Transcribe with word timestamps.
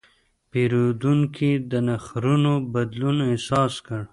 پیرودونکی 0.49 1.51
د 1.71 1.73
نرخونو 1.87 2.53
بدلون 2.73 3.17
احساس 3.31 3.73
کړ. 3.87 4.01